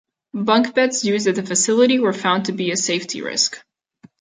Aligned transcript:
Bunk 0.33 0.73
beds 0.73 1.05
used 1.05 1.27
at 1.27 1.35
the 1.35 1.43
facility 1.45 1.99
were 1.99 2.11
found 2.11 2.45
to 2.45 2.53
be 2.53 2.71
a 2.71 2.75
safety 2.75 3.21
risk. 3.21 3.63